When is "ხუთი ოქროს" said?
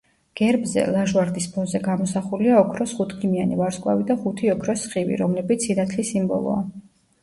4.25-4.91